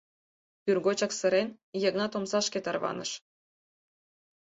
Тӱргочак 0.63 1.11
сырен, 1.19 1.47
Йыгнат 1.81 2.11
омсашке 2.17 2.59
тарваныш. 2.65 3.11